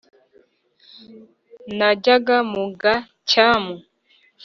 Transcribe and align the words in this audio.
najyaga 1.77 2.37
mu 2.51 2.65
gacyamu 2.81 3.75